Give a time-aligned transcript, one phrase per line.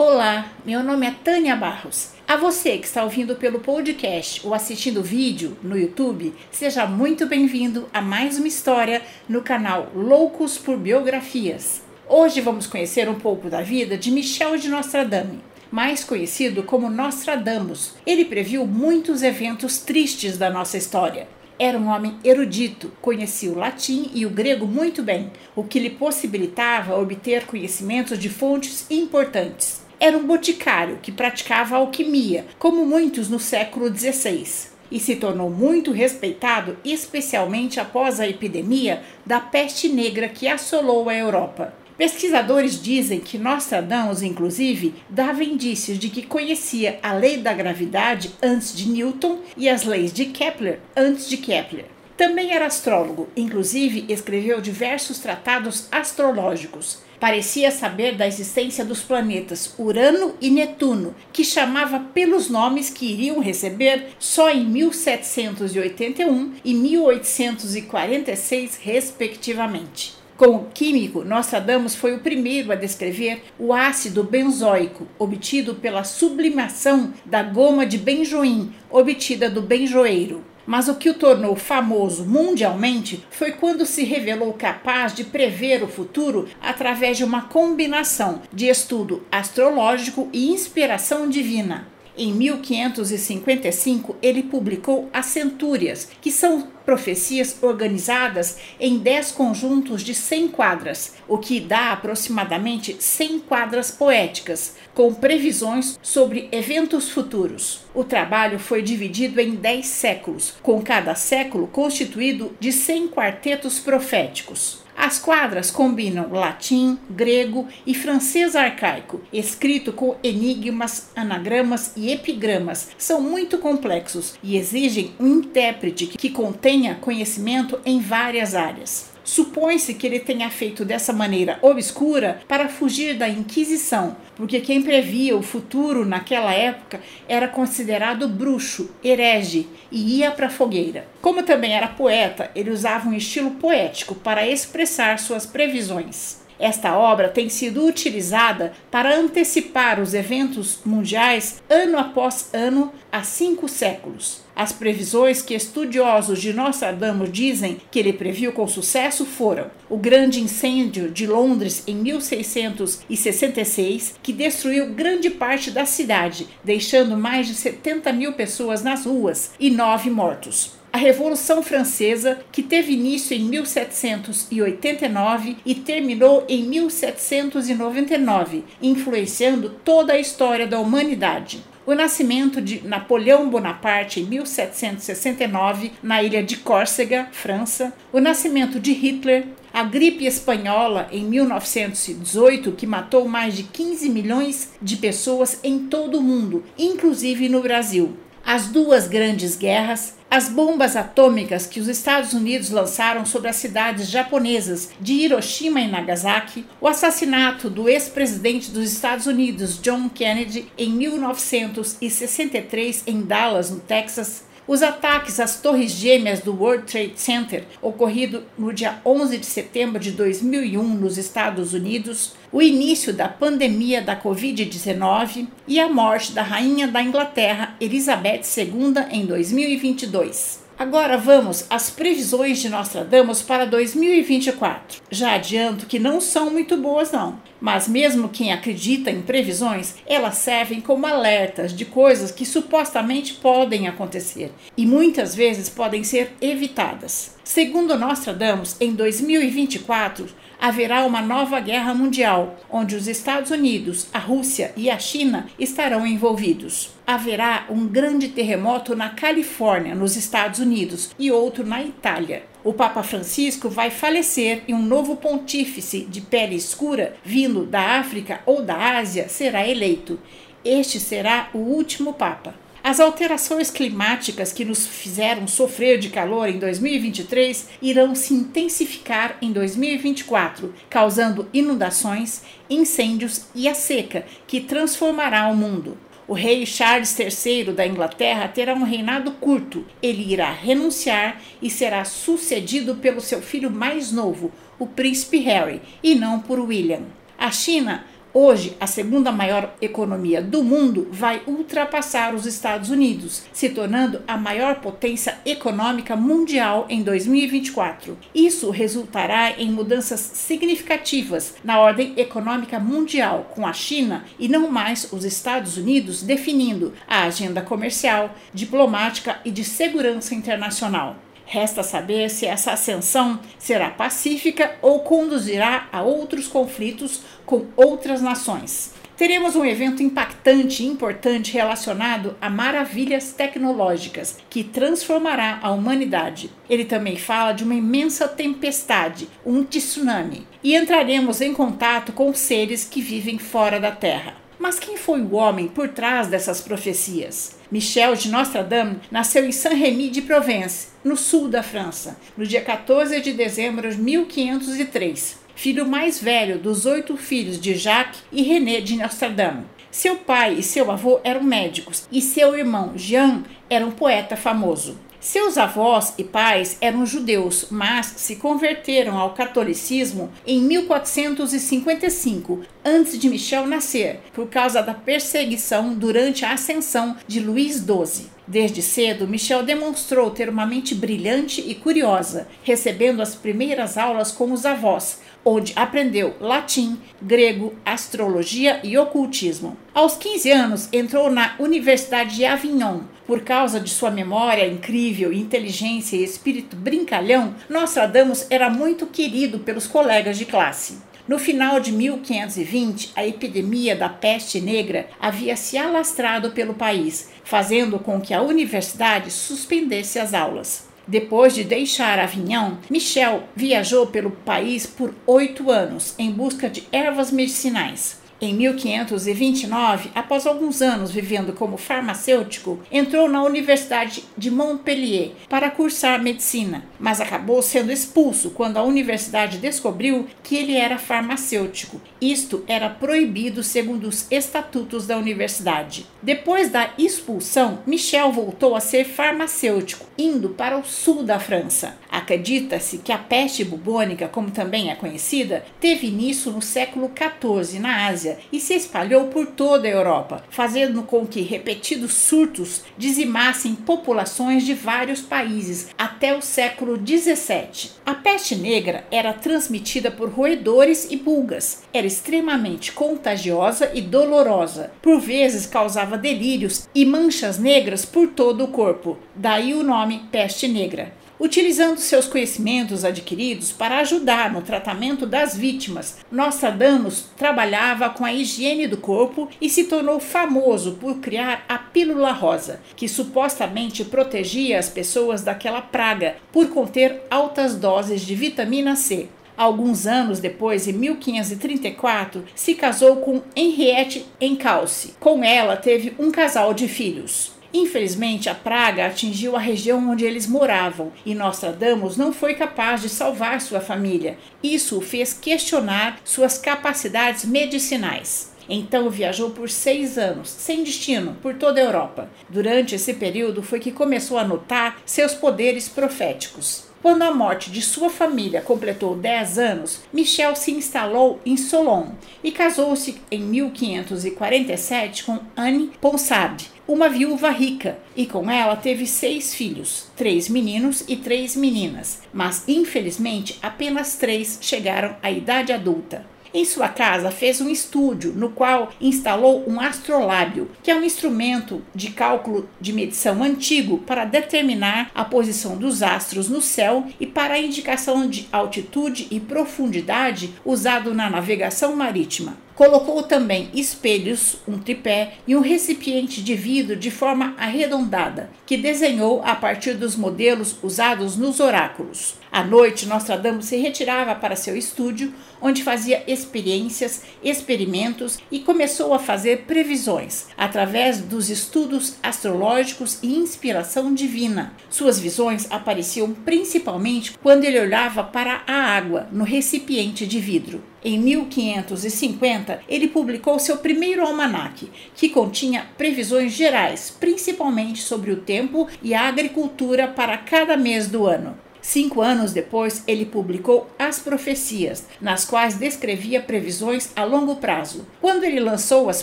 [0.00, 2.10] Olá, meu nome é Tânia Barros.
[2.24, 7.88] A você que está ouvindo pelo podcast ou assistindo vídeo no YouTube, seja muito bem-vindo
[7.92, 11.82] a mais uma história no canal Loucos por Biografias.
[12.08, 17.94] Hoje vamos conhecer um pouco da vida de Michel de Nostradame, mais conhecido como Nostradamus.
[18.06, 21.26] Ele previu muitos eventos tristes da nossa história.
[21.58, 25.90] Era um homem erudito, conhecia o latim e o grego muito bem, o que lhe
[25.90, 29.87] possibilitava obter conhecimentos de fontes importantes.
[30.00, 35.90] Era um boticário que praticava alquimia, como muitos no século XVI, e se tornou muito
[35.90, 41.74] respeitado, especialmente após a epidemia da peste negra que assolou a Europa.
[41.96, 48.72] Pesquisadores dizem que Nostradamus, inclusive, dava indícios de que conhecia a lei da gravidade antes
[48.72, 51.86] de Newton e as leis de Kepler antes de Kepler.
[52.16, 57.07] Também era astrólogo, inclusive escreveu diversos tratados astrológicos.
[57.20, 63.40] Parecia saber da existência dos planetas Urano e Netuno, que chamava pelos nomes que iriam
[63.40, 70.16] receber só em 1781 e 1846, respectivamente.
[70.36, 77.42] Como químico, Nostradamus foi o primeiro a descrever o ácido benzoico, obtido pela sublimação da
[77.42, 80.44] goma de benjoim, obtida do benjoeiro.
[80.68, 85.88] Mas o que o tornou famoso mundialmente foi quando se revelou capaz de prever o
[85.88, 91.86] futuro através de uma combinação de estudo astrológico e inspiração divina.
[92.20, 100.48] Em 1555, ele publicou As Centúrias, que são profecias organizadas em 10 conjuntos de 100
[100.48, 107.82] quadras, o que dá aproximadamente 100 quadras poéticas, com previsões sobre eventos futuros.
[107.94, 114.87] O trabalho foi dividido em 10 séculos, com cada século constituído de 100 quartetos proféticos.
[115.00, 122.90] As quadras combinam latim, grego e francês arcaico, escrito com enigmas, anagramas e epigramas.
[122.98, 129.07] São muito complexos e exigem um intérprete que contenha conhecimento em várias áreas.
[129.28, 135.36] Supõe-se que ele tenha feito dessa maneira obscura para fugir da Inquisição, porque quem previa
[135.36, 141.06] o futuro naquela época era considerado bruxo, herege e ia para a fogueira.
[141.20, 146.38] Como também era poeta, ele usava um estilo poético para expressar suas previsões.
[146.58, 153.68] Esta obra tem sido utilizada para antecipar os eventos mundiais ano após ano há cinco
[153.68, 154.47] séculos.
[154.58, 160.40] As previsões que estudiosos de Nostradamus dizem que ele previu com sucesso foram o grande
[160.40, 168.12] incêndio de Londres em 1666, que destruiu grande parte da cidade, deixando mais de 70
[168.12, 175.58] mil pessoas nas ruas e nove mortos a Revolução Francesa, que teve início em 1789
[175.64, 181.62] e terminou em 1799, influenciando toda a história da humanidade.
[181.88, 188.92] O nascimento de Napoleão Bonaparte em 1769 na ilha de Córcega, França, o nascimento de
[188.92, 195.78] Hitler, a gripe espanhola em 1918, que matou mais de 15 milhões de pessoas em
[195.86, 198.14] todo o mundo, inclusive no Brasil.
[198.44, 204.10] As duas grandes guerras, as bombas atômicas que os Estados Unidos lançaram sobre as cidades
[204.10, 210.90] japonesas de Hiroshima e Nagasaki, o assassinato do ex-presidente dos Estados Unidos, John Kennedy, em
[210.90, 218.44] 1963 em Dallas, no Texas, os ataques às torres gêmeas do World Trade Center, ocorrido
[218.58, 224.14] no dia 11 de setembro de 2001 nos Estados Unidos, o início da pandemia da
[224.14, 230.67] Covid-19 e a morte da rainha da Inglaterra, Elizabeth II, em 2022.
[230.78, 235.02] Agora vamos às previsões de Nostradamus para 2024.
[235.10, 240.36] Já adianto que não são muito boas não, mas mesmo quem acredita em previsões, elas
[240.36, 247.36] servem como alertas de coisas que supostamente podem acontecer e muitas vezes podem ser evitadas.
[247.42, 250.28] Segundo Nostradamus, em 2024
[250.60, 256.06] haverá uma nova guerra mundial, onde os Estados Unidos, a Rússia e a China estarão
[256.06, 256.90] envolvidos.
[257.06, 262.42] Haverá um grande terremoto na Califórnia, nos Estados Unidos, e outro na Itália.
[262.64, 268.40] O Papa Francisco vai falecer e um novo pontífice de pele escura, vindo da África
[268.44, 270.18] ou da Ásia, será eleito.
[270.64, 272.54] Este será o último Papa.
[272.88, 279.52] As alterações climáticas que nos fizeram sofrer de calor em 2023 irão se intensificar em
[279.52, 282.40] 2024, causando inundações,
[282.70, 285.98] incêndios e a seca, que transformará o mundo.
[286.26, 289.84] O rei Charles III da Inglaterra terá um reinado curto.
[290.02, 296.14] Ele irá renunciar e será sucedido pelo seu filho mais novo, o príncipe Harry, e
[296.14, 297.02] não por William.
[297.36, 303.70] A China Hoje, a segunda maior economia do mundo vai ultrapassar os Estados Unidos, se
[303.70, 308.18] tornando a maior potência econômica mundial em 2024.
[308.34, 315.10] Isso resultará em mudanças significativas na ordem econômica mundial, com a China e não mais
[315.10, 321.16] os Estados Unidos definindo a agenda comercial, diplomática e de segurança internacional.
[321.50, 328.92] Resta saber se essa ascensão será pacífica ou conduzirá a outros conflitos com outras nações.
[329.16, 336.50] Teremos um evento impactante e importante relacionado a maravilhas tecnológicas que transformará a humanidade.
[336.68, 342.84] Ele também fala de uma imensa tempestade, um tsunami, e entraremos em contato com seres
[342.84, 344.37] que vivem fora da Terra.
[344.58, 347.56] Mas quem foi o homem por trás dessas profecias?
[347.70, 353.20] Michel de Nostradame nasceu em Saint-Rémy de Provence, no sul da França, no dia 14
[353.20, 355.38] de dezembro de 1503.
[355.54, 359.64] Filho mais velho dos oito filhos de Jacques e René de Nostradame.
[359.90, 364.98] Seu pai e seu avô eram médicos e seu irmão Jean era um poeta famoso.
[365.20, 373.28] Seus avós e pais eram judeus, mas se converteram ao catolicismo em 1455, antes de
[373.28, 378.28] Michel nascer, por causa da perseguição durante a ascensão de Luís XII.
[378.46, 384.52] Desde cedo, Michel demonstrou ter uma mente brilhante e curiosa, recebendo as primeiras aulas com
[384.52, 389.76] os avós, onde aprendeu latim, grego, astrologia e ocultismo.
[389.94, 393.00] Aos 15 anos, entrou na Universidade de Avignon.
[393.26, 399.86] Por causa de sua memória incrível, inteligência e espírito brincalhão, Nostradamus era muito querido pelos
[399.86, 400.98] colegas de classe.
[401.28, 407.98] No final de 1520, a epidemia da peste negra havia se alastrado pelo país, fazendo
[407.98, 410.87] com que a universidade suspendesse as aulas.
[411.08, 417.32] Depois de deixar Avignon, Michel viajou pelo país por oito anos em busca de ervas
[417.32, 418.20] medicinais.
[418.40, 426.22] Em 1529, após alguns anos vivendo como farmacêutico, entrou na Universidade de Montpellier para cursar
[426.22, 432.00] medicina, mas acabou sendo expulso quando a universidade descobriu que ele era farmacêutico.
[432.20, 436.06] Isto era proibido segundo os estatutos da universidade.
[436.22, 441.96] Depois da expulsão, Michel voltou a ser farmacêutico, indo para o sul da França.
[442.08, 448.06] Acredita-se que a peste bubônica, como também é conhecida, teve início no século XIV na
[448.06, 453.74] Ásia Ásia e se espalhou por toda a Europa, fazendo com que repetidos surtos dizimassem
[453.74, 457.92] populações de vários países até o século XVII.
[458.04, 461.82] A peste negra era transmitida por roedores e pulgas.
[461.92, 464.90] Era extremamente contagiosa e dolorosa.
[465.00, 469.18] Por vezes causava delírios e manchas negras por todo o corpo.
[469.34, 476.18] Daí o nome peste negra utilizando seus conhecimentos adquiridos para ajudar no tratamento das vítimas.
[476.30, 482.32] Nostradamus trabalhava com a higiene do corpo e se tornou famoso por criar a pílula
[482.32, 489.28] rosa, que supostamente protegia as pessoas daquela praga por conter altas doses de vitamina C.
[489.58, 495.14] Alguns anos depois, em 1534, se casou com Henriette Encalce.
[495.18, 497.57] Com ela, teve um casal de filhos.
[497.72, 503.08] Infelizmente, a praga atingiu a região onde eles moravam e Nostradamus não foi capaz de
[503.08, 504.38] salvar sua família.
[504.62, 508.52] Isso o fez questionar suas capacidades medicinais.
[508.68, 512.30] Então viajou por seis anos, sem destino, por toda a Europa.
[512.48, 516.87] Durante esse período foi que começou a notar seus poderes proféticos.
[517.00, 522.08] Quando a morte de sua família completou 10 anos, Michel se instalou em Solon
[522.42, 529.54] e casou-se em 1547 com Anne Ponsard, uma viúva rica, e com ela teve seis
[529.54, 536.26] filhos, três meninos e três meninas, mas infelizmente apenas três chegaram à idade adulta.
[536.52, 541.82] Em sua casa fez um estúdio no qual instalou um astrolábio, que é um instrumento
[541.94, 547.54] de cálculo de medição antigo para determinar a posição dos astros no céu e para
[547.54, 552.56] a indicação de altitude e profundidade usado na navegação marítima.
[552.78, 559.42] Colocou também espelhos, um tripé e um recipiente de vidro de forma arredondada, que desenhou
[559.44, 562.36] a partir dos modelos usados nos oráculos.
[562.50, 569.18] À noite, Nostradamus se retirava para seu estúdio, onde fazia experiências, experimentos e começou a
[569.18, 574.72] fazer previsões através dos estudos astrológicos e inspiração divina.
[574.88, 580.82] Suas visões apareciam principalmente quando ele olhava para a água no recipiente de vidro.
[581.04, 588.88] Em 1550, ele publicou seu primeiro almanaque, que continha previsões gerais, principalmente sobre o tempo
[589.02, 591.67] e a agricultura para cada mês do ano.
[591.88, 598.06] Cinco anos depois, ele publicou As Profecias, nas quais descrevia previsões a longo prazo.
[598.20, 599.22] Quando ele lançou As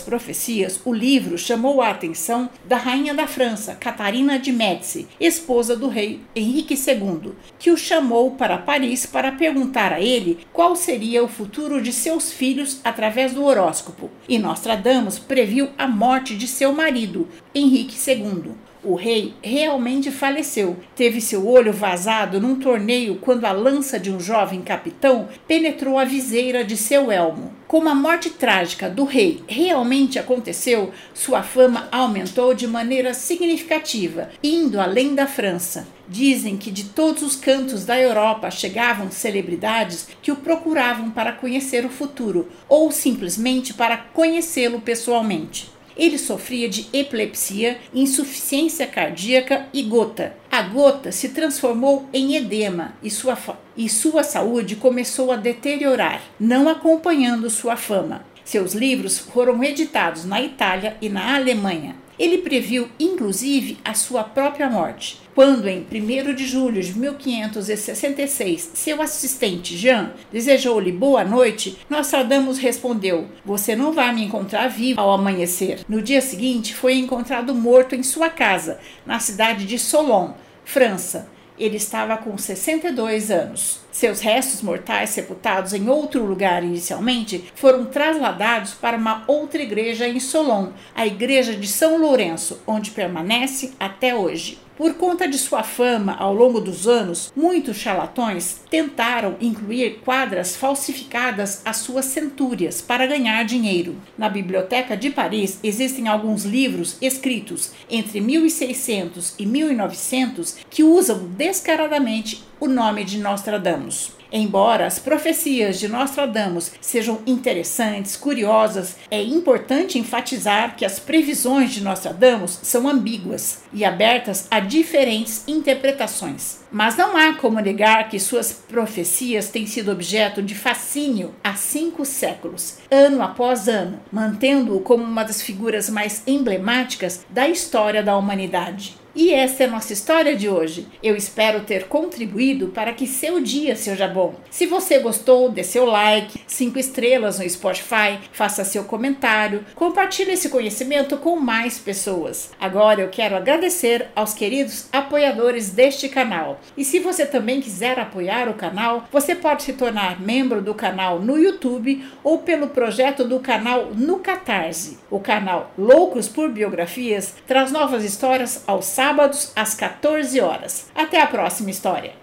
[0.00, 5.86] Profecias, o livro chamou a atenção da rainha da França, Catarina de Médici, esposa do
[5.86, 11.28] rei Henrique II, que o chamou para Paris para perguntar a ele qual seria o
[11.28, 14.10] futuro de seus filhos através do horóscopo.
[14.28, 18.65] E Nostradamus previu a morte de seu marido, Henrique II.
[18.88, 20.76] O rei realmente faleceu.
[20.94, 26.04] Teve seu olho vazado num torneio quando a lança de um jovem capitão penetrou a
[26.04, 27.52] viseira de seu elmo.
[27.66, 34.80] Como a morte trágica do rei realmente aconteceu, sua fama aumentou de maneira significativa, indo
[34.80, 35.88] além da França.
[36.08, 41.84] Dizem que de todos os cantos da Europa chegavam celebridades que o procuravam para conhecer
[41.84, 45.74] o futuro ou simplesmente para conhecê-lo pessoalmente.
[45.96, 50.34] Ele sofria de epilepsia, insuficiência cardíaca e gota.
[50.50, 53.38] A gota se transformou em edema e sua,
[53.76, 58.24] e sua saúde começou a deteriorar, não acompanhando sua fama.
[58.44, 61.96] Seus livros foram editados na Itália e na Alemanha.
[62.18, 65.20] Ele previu, inclusive, a sua própria morte.
[65.34, 73.26] Quando, em 1 de julho de 1566, seu assistente Jean desejou-lhe boa noite, Nostradamus respondeu:
[73.44, 75.80] Você não vai me encontrar vivo ao amanhecer.
[75.86, 80.32] No dia seguinte, foi encontrado morto em sua casa, na cidade de Solon,
[80.64, 81.28] França.
[81.58, 83.80] Ele estava com 62 anos.
[83.90, 90.20] Seus restos mortais, sepultados em outro lugar inicialmente, foram trasladados para uma outra igreja em
[90.20, 94.65] Solon, a Igreja de São Lourenço, onde permanece até hoje.
[94.76, 101.62] Por conta de sua fama ao longo dos anos, muitos charlatões tentaram incluir quadras falsificadas
[101.64, 103.96] às suas centúrias para ganhar dinheiro.
[104.18, 112.44] Na Biblioteca de Paris existem alguns livros escritos entre 1600 e 1900 que usam descaradamente
[112.60, 114.16] o nome de Nostradamus.
[114.32, 121.82] Embora as profecias de Nostradamus sejam interessantes, curiosas, é importante enfatizar que as previsões de
[121.82, 126.58] Nostradamus são ambíguas e abertas a diferentes interpretações.
[126.72, 132.04] Mas não há como negar que suas profecias têm sido objeto de fascínio há cinco
[132.04, 139.05] séculos, ano após ano, mantendo-o como uma das figuras mais emblemáticas da história da humanidade.
[139.18, 140.86] E essa é a nossa história de hoje.
[141.02, 144.34] Eu espero ter contribuído para que seu dia seja bom.
[144.50, 150.50] Se você gostou, dê seu like, cinco estrelas no Spotify, faça seu comentário, compartilhe esse
[150.50, 152.50] conhecimento com mais pessoas.
[152.60, 156.60] Agora eu quero agradecer aos queridos apoiadores deste canal.
[156.76, 161.20] E se você também quiser apoiar o canal, você pode se tornar membro do canal
[161.20, 164.98] no YouTube ou pelo projeto do canal no Catarse.
[165.10, 170.90] O canal Loucos por Biografias traz novas histórias aos sábados às 14 horas.
[170.92, 172.14] Até a próxima história!